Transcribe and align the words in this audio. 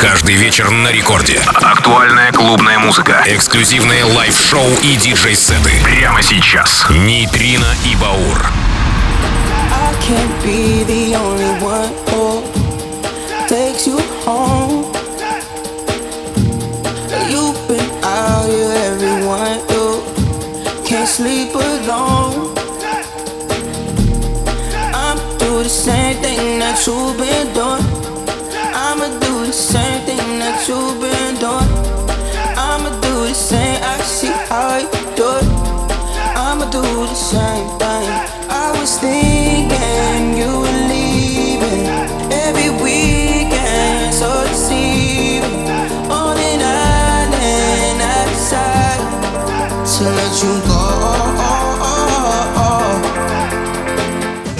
Каждый 0.00 0.34
вечер 0.36 0.70
на 0.70 0.90
Рекорде. 0.90 1.40
Актуальная 1.46 2.32
клубная 2.32 2.78
музыка. 2.78 3.22
Эксклюзивные 3.26 4.04
лайв-шоу 4.04 4.66
и 4.82 4.96
диджей-сеты. 4.96 5.72
Прямо 5.84 6.22
сейчас. 6.22 6.86
Нейтрино 6.90 7.74
и 7.84 7.94
Баур. 7.96 8.50
takes 13.50 13.84
you 13.84 13.98
home. 14.24 14.84
You've 17.28 17.60
been 17.66 17.90
out 18.04 18.46
here, 18.48 18.72
everyone. 18.90 19.58
You 19.70 20.02
can't 20.84 21.08
sleep 21.08 21.52
alone. 21.54 22.54
I'm 24.94 25.18
do 25.38 25.64
the 25.64 25.68
same 25.68 26.16
thing 26.22 26.60
that 26.60 26.86
you've 26.86 27.19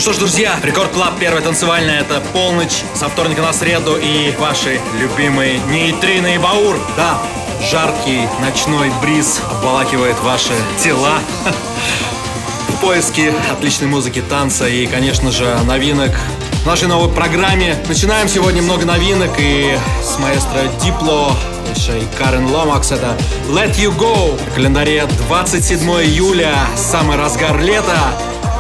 Что 0.00 0.14
ж, 0.14 0.16
друзья, 0.16 0.58
Record 0.62 0.92
Club, 0.92 1.18
первая 1.20 1.42
танцевальная, 1.42 2.00
это 2.00 2.22
полночь 2.32 2.84
со 2.94 3.10
вторника 3.10 3.42
на 3.42 3.52
среду 3.52 3.98
и 4.02 4.34
ваши 4.38 4.80
любимые 4.98 5.58
Нейтрино 5.68 6.36
и 6.36 6.38
Баур. 6.38 6.80
Да, 6.96 7.18
жаркий 7.70 8.26
ночной 8.40 8.90
бриз 9.02 9.42
обволакивает 9.50 10.18
ваши 10.20 10.54
тела. 10.82 11.18
В 12.68 12.80
поиске 12.80 13.34
отличной 13.52 13.88
музыки, 13.88 14.22
танца 14.26 14.66
и, 14.66 14.86
конечно 14.86 15.30
же, 15.30 15.54
новинок 15.66 16.12
в 16.62 16.66
нашей 16.66 16.88
новой 16.88 17.12
программе. 17.12 17.76
Начинаем 17.86 18.26
сегодня 18.26 18.62
много 18.62 18.86
новинок 18.86 19.32
и 19.38 19.78
с 20.02 20.18
маэстро 20.18 20.62
Diplo, 20.82 21.36
и 21.88 22.16
Karen 22.16 22.46
Lomax. 22.46 22.90
Это 22.90 23.18
Let 23.48 23.76
You 23.76 23.94
Go. 23.94 24.40
В 24.50 24.54
календаре 24.54 25.06
27 25.28 25.78
июля, 25.90 26.54
самый 26.74 27.18
разгар 27.18 27.60
лета. 27.60 28.14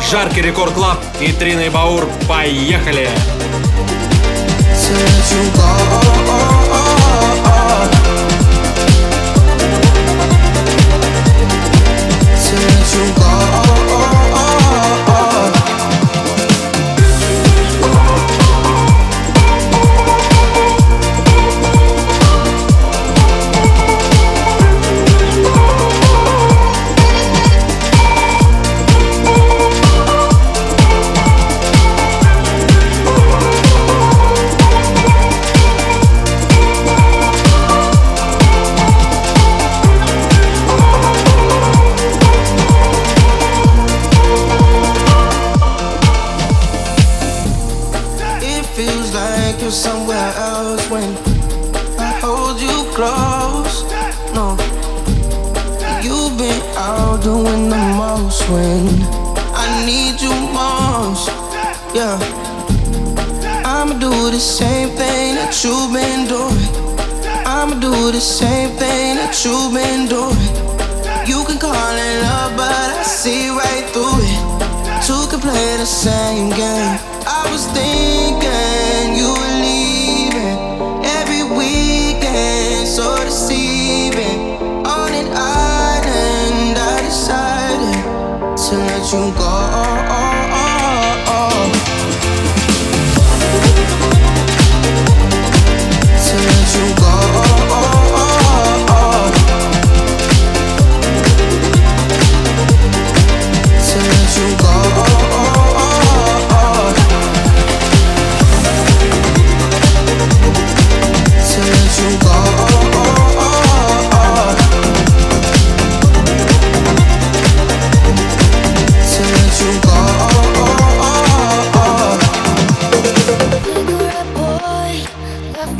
Жаркий 0.08 0.42
рекорд 0.42 0.72
клаб 0.74 0.98
и 1.20 1.32
Трина 1.32 1.60
и 1.60 1.68
Баур. 1.68 2.08
Поехали! 2.28 3.08
Since 12.50 12.94
you 12.94 13.89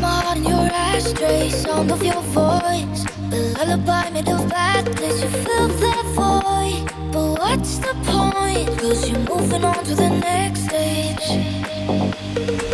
my 0.00 0.20
heart 0.22 0.38
in 0.38 0.44
your 0.44 0.68
ashtray, 0.72 1.50
sound 1.50 1.90
of 1.90 2.02
your 2.02 2.22
voice. 2.32 3.04
A 3.32 3.64
lullaby 3.64 4.10
made 4.10 4.28
of 4.28 4.48
blackness, 4.48 5.22
you 5.22 5.28
fill 5.28 5.68
that 5.68 6.04
void. 6.16 6.84
But 7.12 7.38
what's 7.38 7.78
the 7.78 7.94
point? 8.08 8.68
Cause 8.78 9.08
you're 9.08 9.18
moving 9.28 9.64
on 9.64 9.84
to 9.84 9.94
the 9.94 10.08
next 10.08 10.60
stage. 10.68 11.26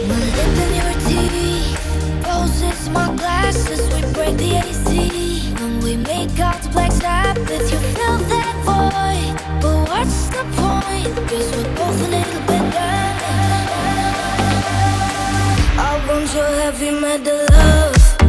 My 0.08 0.20
lip 0.36 0.56
and 0.64 0.74
your 0.80 0.94
teeth, 1.06 2.26
roses, 2.26 2.88
my 2.90 3.14
glasses, 3.16 3.82
we 3.94 4.00
break 4.12 4.36
the 4.36 4.50
AC. 4.62 5.52
when 5.60 5.80
we 5.80 5.96
make 5.96 6.38
out 6.38 6.62
to 6.62 6.68
Black 6.70 6.92
Sabbath, 6.92 7.70
you 7.72 7.78
fill 7.96 8.18
that 8.32 8.54
void. 8.68 9.34
But 9.62 9.88
what's 9.88 10.28
the 10.28 10.44
point? 10.60 11.12
Cause 11.28 11.48
we're 11.56 11.74
both 11.74 12.06
a 12.06 12.08
little 12.08 12.46
bit. 12.46 12.55
your 16.34 16.46
heavy 16.46 16.90
metal 16.90 17.46
love. 17.50 18.25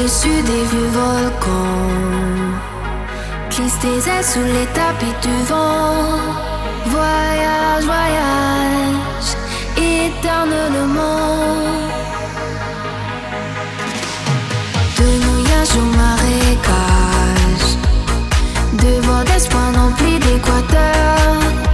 au-dessus 0.00 0.42
des 0.42 0.64
vieux 0.70 0.90
volcans. 0.92 1.88
Glisse 3.50 3.78
tes 3.80 4.10
ailes 4.10 4.24
sous 4.24 4.40
les 4.40 4.66
tapis 4.74 5.14
du 5.22 5.44
vent. 5.44 6.18
Voyage, 6.86 7.84
voyage, 7.84 9.30
éternellement. 9.76 11.56
De 14.98 15.08
mouillage 15.24 15.74
au 15.76 15.86
marécage, 16.02 17.70
de 18.72 19.00
vent 19.06 19.24
d'Espagne 19.24 19.76
empli 19.76 20.18
d'équateur. 20.18 21.69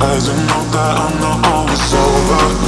As 0.00 0.28
I 0.28 0.36
know 0.46 0.62
that 0.70 0.96
I'm 0.96 1.20
not 1.20 1.46
always 1.52 1.82
sober. 1.90 2.67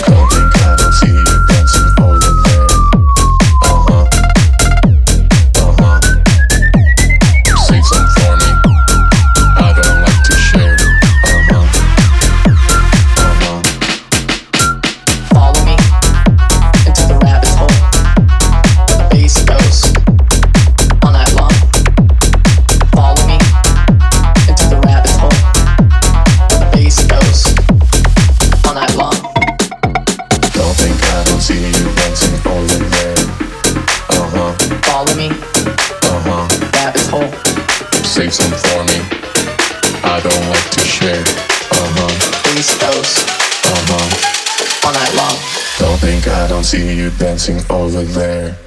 there. 48.05 48.57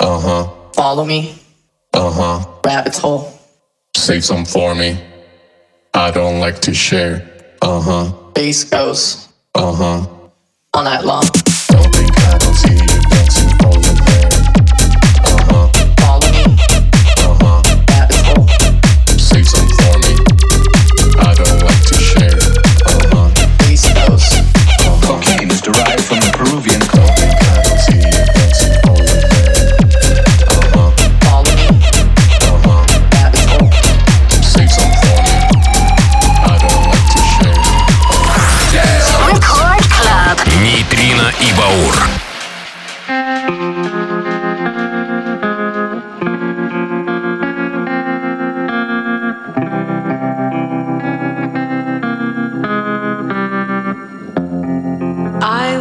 Uh 0.00 0.20
huh. 0.20 0.48
Follow 0.74 1.04
me, 1.04 1.34
Uh 1.92 2.10
huh. 2.10 2.46
rabbit 2.64 2.96
hole, 2.96 3.32
Save 3.96 4.24
some 4.24 4.44
for 4.44 4.74
me. 4.74 4.98
I 5.94 6.10
don't 6.10 6.38
like 6.40 6.60
to 6.60 6.74
share. 6.74 7.28
Uh 7.62 7.80
huh. 7.80 8.12
bass 8.34 8.64
goes 8.64 9.28
Uh 9.54 9.72
huh. 9.72 10.06
all 10.74 10.84
night 10.84 11.04
long. 11.04 11.24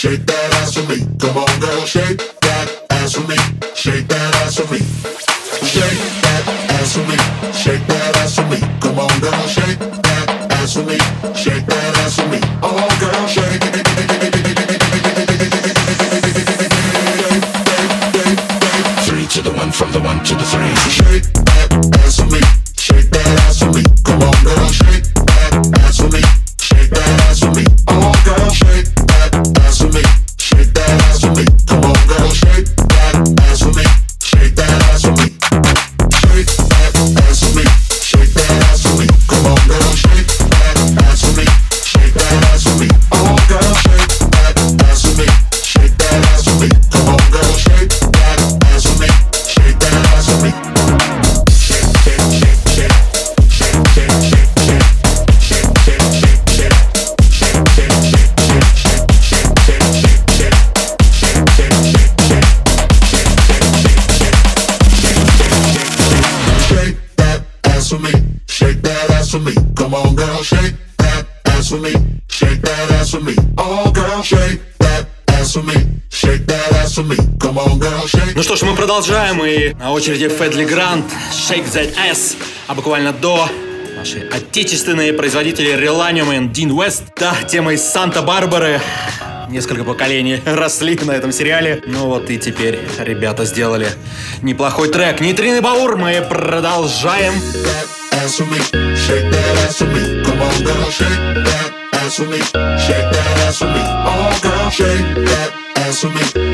shake 0.00 0.24
that 0.24 0.54
ass 0.54 0.72
for 0.72 0.88
me. 0.88 0.96
Come 1.18 1.36
on, 1.36 1.60
girl, 1.60 1.84
shake 1.84 2.16
that 2.40 2.86
ass 2.88 3.12
for 3.16 3.28
me. 3.28 3.36
Shake 3.74 4.08
that. 4.08 4.29
продолжаем, 78.90 79.44
и 79.44 79.72
на 79.74 79.92
очереди 79.92 80.28
Федли 80.28 80.64
Грант, 80.64 81.04
Shake 81.30 81.64
That 81.72 81.94
Ass, 82.10 82.36
а 82.66 82.74
буквально 82.74 83.12
до 83.12 83.48
наши 83.96 84.28
отечественные 84.32 85.12
производители 85.12 85.72
Relanium 85.80 86.36
и 86.36 86.48
Дин 86.48 86.72
Уэст, 86.72 87.04
Да, 87.14 87.32
тема 87.46 87.74
из 87.74 87.84
Санта-Барбары. 87.84 88.80
Несколько 89.48 89.84
поколений 89.84 90.40
росли 90.44 90.98
на 91.04 91.12
этом 91.12 91.30
сериале. 91.30 91.84
Ну 91.86 92.06
вот 92.06 92.30
и 92.30 92.38
теперь 92.38 92.80
ребята 92.98 93.44
сделали 93.44 93.86
неплохой 94.42 94.88
трек. 94.88 95.20
Нейтрины 95.20 95.60
Баур, 95.62 95.96
мы 95.96 96.26
продолжаем. 96.28 97.34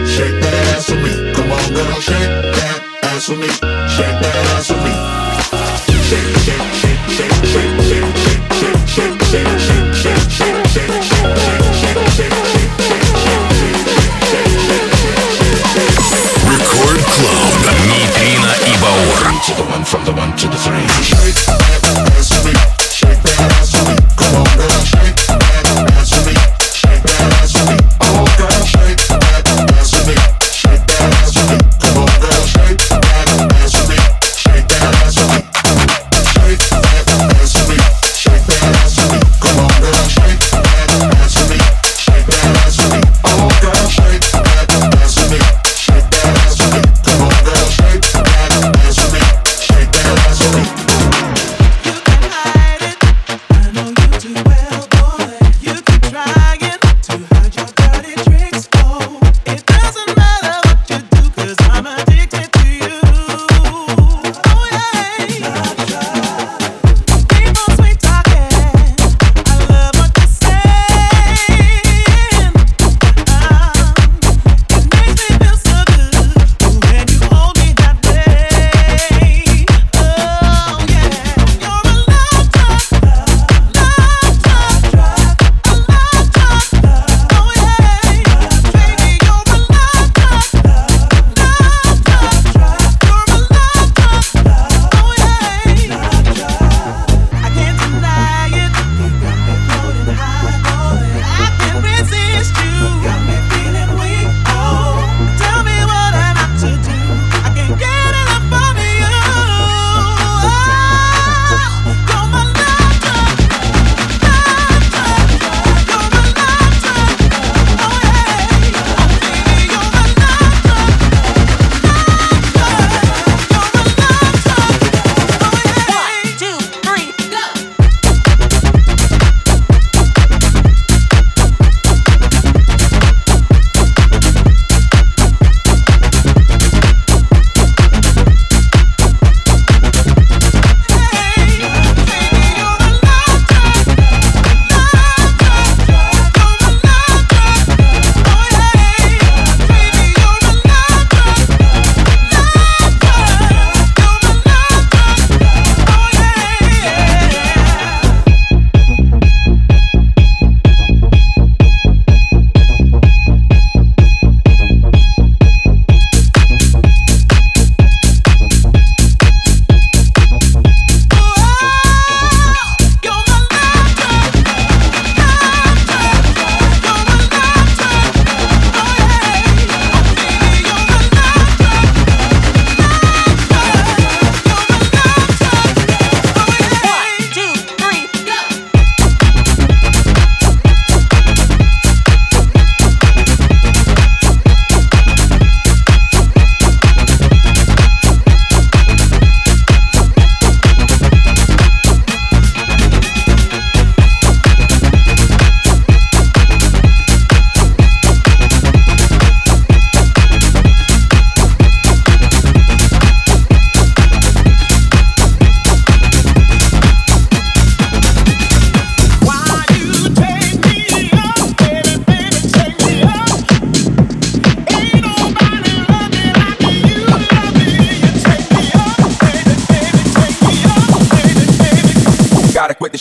Shake 0.06 0.40
that 0.40 0.76
ass 0.76 0.86
for 0.86 1.00
me. 1.00 1.15
little 1.70 2.00
shake 2.00 2.16
that 2.16 2.80
ass 3.04 3.28
with 3.28 3.38
me, 3.38 3.48
shake 3.48 4.18
that 4.22 4.36
ass 4.56 4.70
with 4.70 4.82
me. 4.84 4.95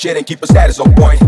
Shit 0.05 0.17
and 0.17 0.27
keep 0.27 0.43
a 0.43 0.47
status 0.47 0.79
on 0.79 0.93
point. 0.93 1.24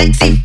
sexy. 0.00 0.39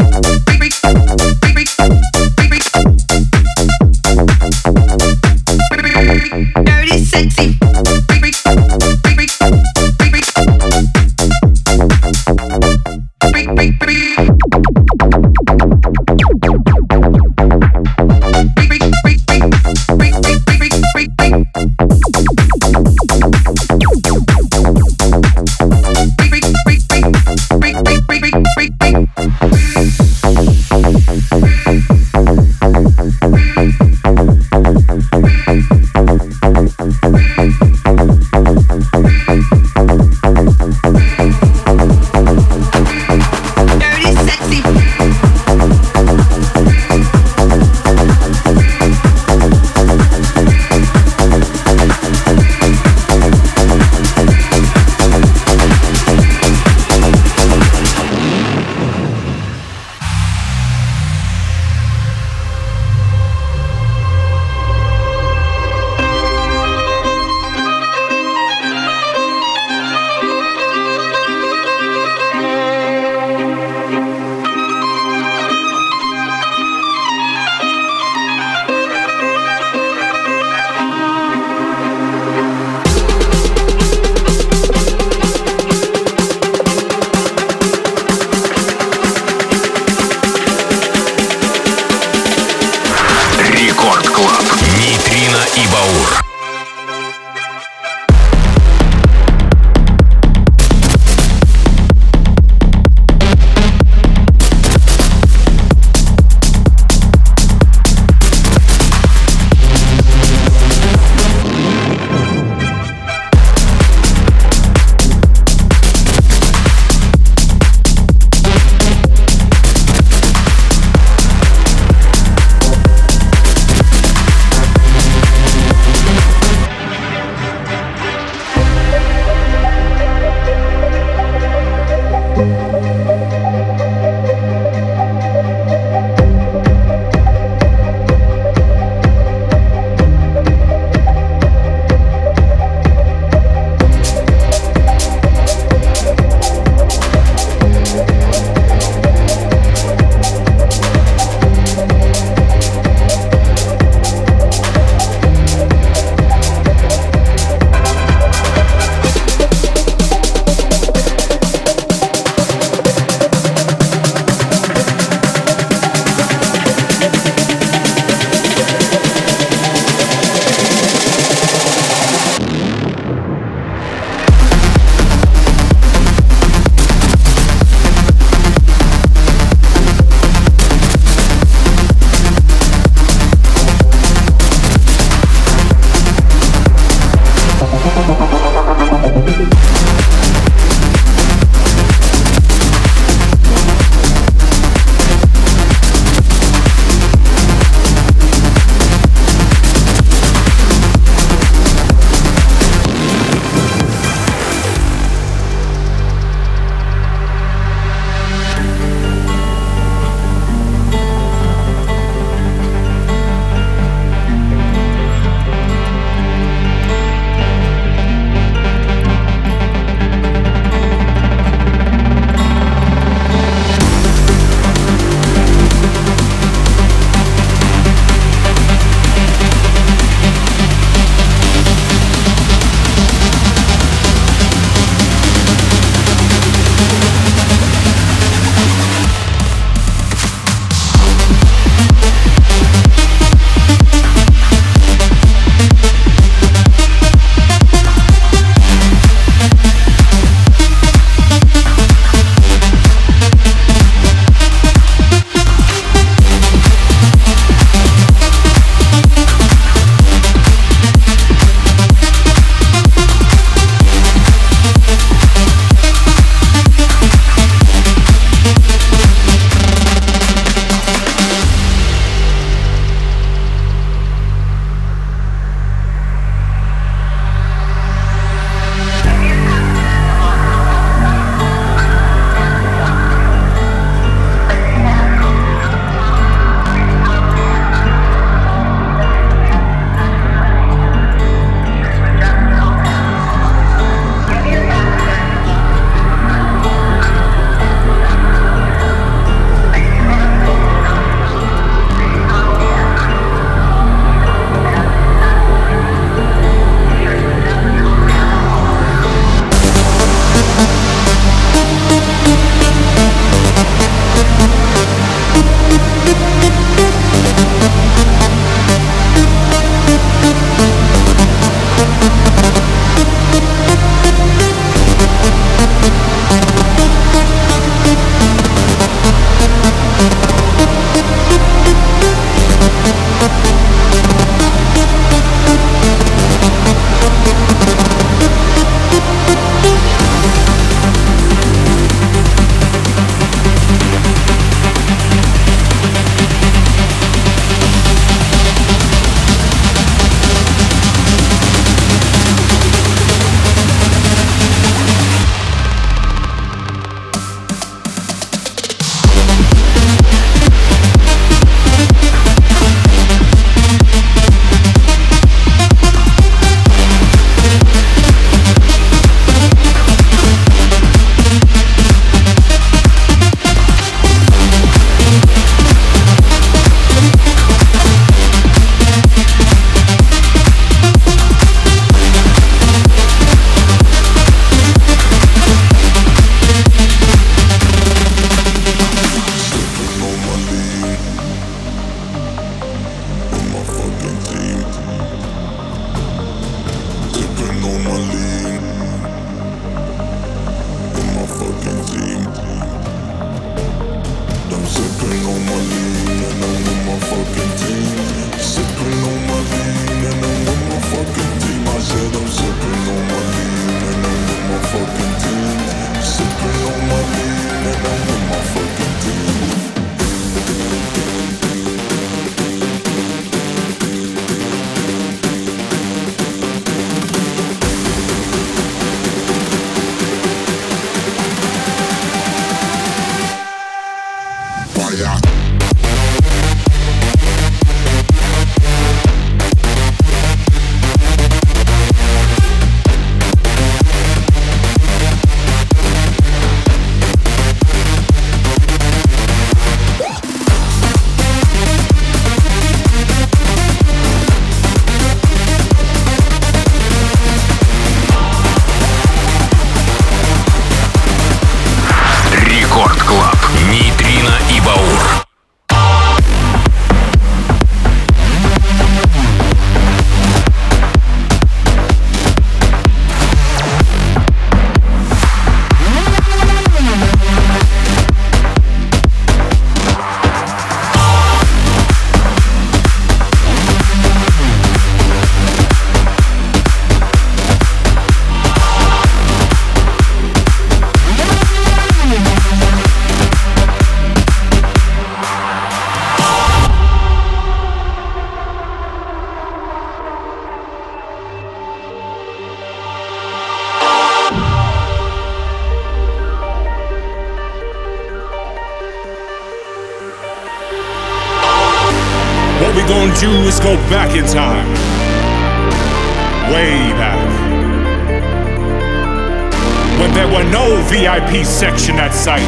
section 521.56 521.96
at 521.96 522.12
sight. 522.12 522.44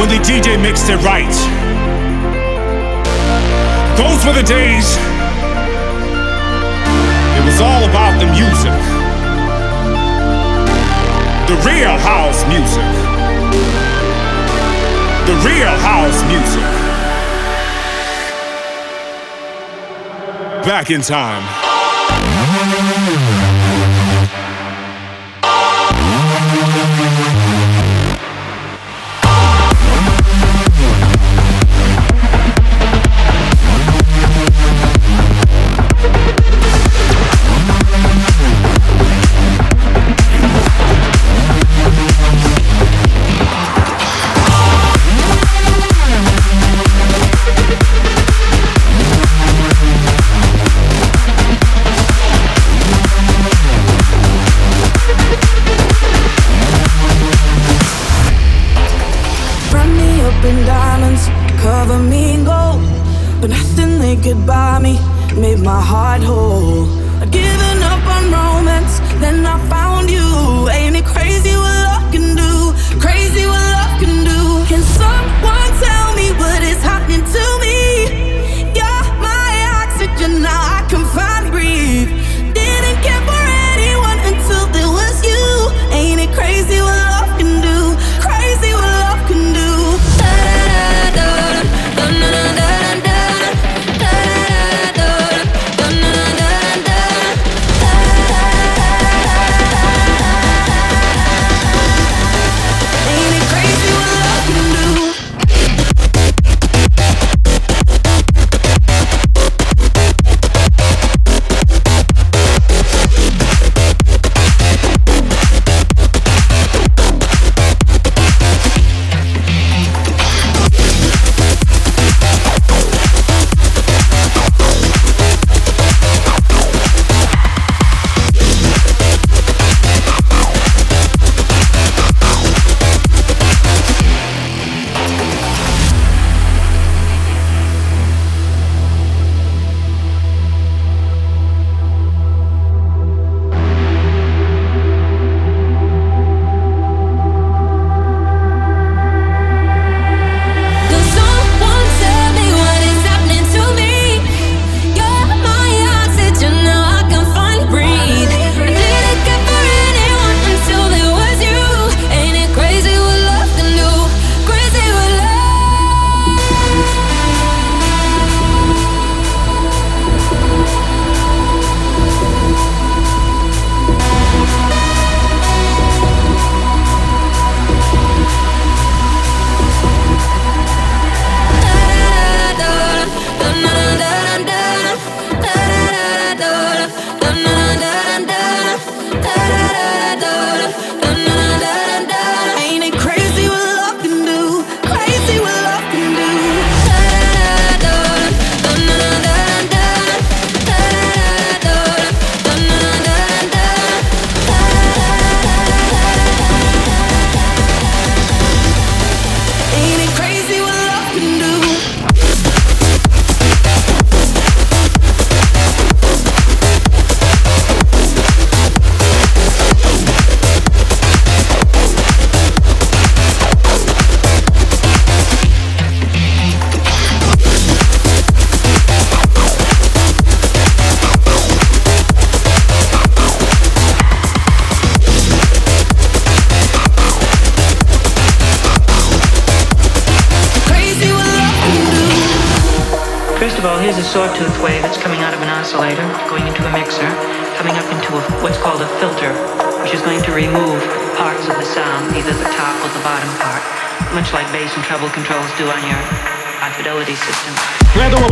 When 0.00 0.08
the 0.08 0.18
DJ 0.18 0.60
mixed 0.60 0.90
it 0.90 0.98
right. 1.06 1.30
Those 3.96 4.26
were 4.26 4.32
the 4.32 4.42
days. 4.42 4.98
It 7.38 7.44
was 7.46 7.60
all 7.60 7.84
about 7.86 8.18
the 8.18 8.26
music. 8.34 8.74
The 11.46 11.54
real 11.62 11.96
house 12.02 12.42
music. 12.50 12.82
The 15.30 15.36
real 15.46 15.76
house 15.86 16.20
music. 16.26 16.66
Back 20.66 20.90
in 20.90 21.00
time. 21.00 21.44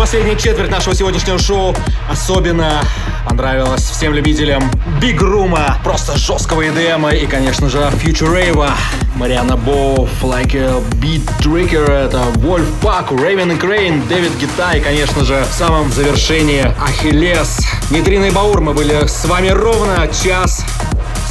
Последняя 0.05 0.37
четверть 0.37 0.71
нашего 0.71 0.95
сегодняшнего 0.95 1.39
шоу 1.39 1.75
особенно 2.11 2.83
понравилась 3.27 3.81
всем 3.81 4.13
любителям 4.13 4.63
Биг 5.01 5.23
Рума, 5.23 5.79
просто 5.83 6.19
жесткого 6.19 6.61
EDM 6.61 7.23
и, 7.23 7.27
конечно 7.27 7.71
же, 7.71 7.79
Future 7.79 8.31
Rave, 8.31 8.71
Мариана 9.15 9.57
Боу, 9.57 10.07
Like 10.21 10.55
a 10.57 10.79
Beat 11.01 11.23
Tricker, 11.41 11.91
это 11.91 12.19
Вольф 12.35 12.67
Пак, 12.83 13.13
Рейвен 13.13 13.53
и 13.53 13.57
Крейн, 13.57 14.07
Дэвид 14.07 14.33
Гита 14.39 14.73
и, 14.73 14.81
конечно 14.81 15.25
же, 15.25 15.43
в 15.51 15.55
самом 15.55 15.91
завершении 15.91 16.67
Ахиллес. 16.83 17.61
Нитрина 17.89 18.27
и 18.27 18.31
Баур, 18.31 18.61
мы 18.61 18.75
были 18.75 19.07
с 19.07 19.25
вами 19.25 19.49
ровно 19.49 20.07
час. 20.09 20.67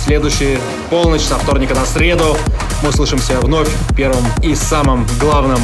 Следующий 0.03 0.57
полночь 0.89 1.21
со 1.21 1.35
вторника 1.35 1.75
на 1.75 1.85
среду. 1.85 2.35
Мы 2.81 2.89
услышимся 2.89 3.39
вновь 3.39 3.69
в 3.69 3.95
первом 3.95 4.25
и 4.41 4.55
самом 4.55 5.05
главном 5.19 5.59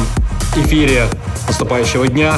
эфире 0.54 1.08
наступающего 1.48 2.06
дня 2.06 2.36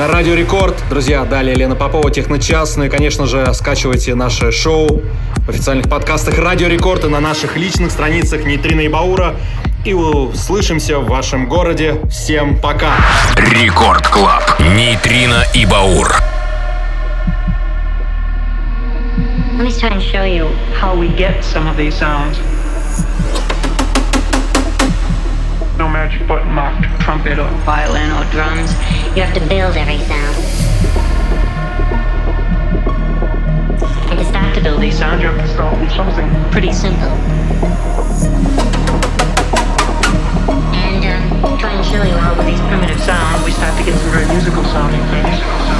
на 0.00 0.08
Радио 0.08 0.32
Рекорд. 0.32 0.74
Друзья, 0.88 1.26
далее 1.26 1.54
Лена 1.54 1.74
Попова, 1.74 2.10
Техночас. 2.10 2.74
Ну 2.78 2.84
и, 2.84 2.88
конечно 2.88 3.26
же, 3.26 3.52
скачивайте 3.52 4.14
наше 4.14 4.50
шоу 4.50 5.02
в 5.44 5.50
официальных 5.50 5.90
подкастах 5.90 6.38
Радио 6.38 6.68
Рекорд 6.68 7.04
и 7.04 7.08
на 7.08 7.20
наших 7.20 7.58
личных 7.58 7.90
страницах 7.90 8.46
Нейтрина 8.46 8.80
и 8.80 8.88
Баура. 8.88 9.34
И 9.84 9.92
услышимся 9.92 11.00
в 11.00 11.06
вашем 11.06 11.50
городе. 11.50 12.00
Всем 12.10 12.58
пока! 12.58 12.94
Record 13.36 14.08
Club. 14.08 14.58
Нейтрино 14.74 15.44
и 15.52 15.66
Баур. 15.66 16.10
Let 19.58 19.66
me 19.66 19.70
try 19.70 19.90
and 19.90 20.00
show 20.00 20.24
you 20.24 20.48
how 20.80 20.96
we 20.96 21.08
get 21.14 21.44
some 21.44 21.66
of 21.66 21.76
these 21.76 21.94
sounds. 21.94 22.38
magic 26.00 26.26
button 26.26 26.50
marked 26.50 26.82
trumpet 27.02 27.38
or 27.38 27.50
violin 27.68 28.10
or 28.12 28.24
drums. 28.30 28.72
You 29.14 29.20
have 29.20 29.34
to 29.34 29.46
build 29.52 29.76
every 29.76 29.98
sound. 30.08 30.34
And 34.08 34.18
to 34.18 34.24
start 34.24 34.54
to 34.54 34.62
build 34.62 34.80
these 34.80 34.96
sounds, 34.96 35.20
you 35.20 35.28
have 35.28 35.38
to 35.38 35.52
start 35.52 35.78
with 35.78 35.92
something 35.92 36.26
pretty 36.50 36.72
simple. 36.72 37.12
And 40.72 41.04
um, 41.04 41.58
try 41.58 41.72
and 41.74 41.84
show 41.84 42.02
you 42.02 42.16
how 42.16 42.34
with 42.34 42.46
these 42.46 42.60
primitive 42.60 43.00
sounds 43.00 43.44
we 43.44 43.50
start 43.50 43.76
to 43.76 43.84
get 43.84 43.94
some 44.00 44.10
very 44.10 44.26
musical 44.28 44.64
sounding 44.72 45.04
things. 45.12 45.79